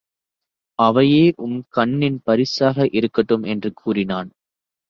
அவையே 0.79 1.33
உம் 1.37 1.59
கண்ணின் 1.69 2.19
பரிசாக 2.23 2.87
இருக்கட்டும் 2.91 3.43
என்று 3.43 3.71
கூறினான். 3.73 4.31